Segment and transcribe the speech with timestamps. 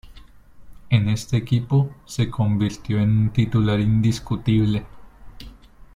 [0.89, 4.83] En este equipo se convirtió en titular indiscutible.